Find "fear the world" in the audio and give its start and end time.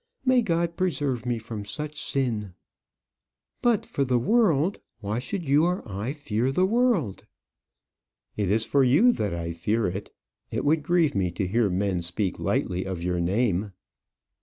6.11-7.27